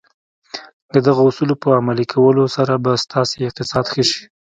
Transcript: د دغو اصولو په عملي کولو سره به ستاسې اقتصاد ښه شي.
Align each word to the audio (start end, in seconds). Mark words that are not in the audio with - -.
د 0.93 0.95
دغو 1.07 1.23
اصولو 1.29 1.55
په 1.63 1.69
عملي 1.79 2.05
کولو 2.13 2.43
سره 2.55 2.73
به 2.83 2.91
ستاسې 3.05 3.35
اقتصاد 3.47 3.85
ښه 3.91 4.03
شي. 4.09 4.23